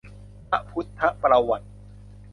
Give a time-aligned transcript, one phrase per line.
[0.49, 1.67] พระพุทธประวัติ